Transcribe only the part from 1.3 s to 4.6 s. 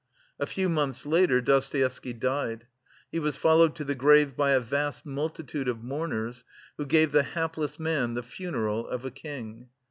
Dostoevsky died. He was followed to the grave by a